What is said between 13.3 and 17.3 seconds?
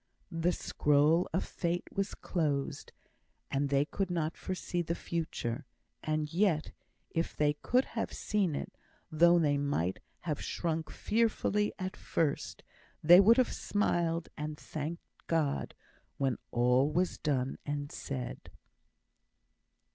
have smiled and thanked God when all was